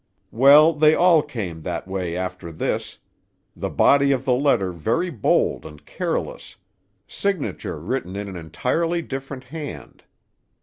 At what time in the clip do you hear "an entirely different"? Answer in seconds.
8.27-9.43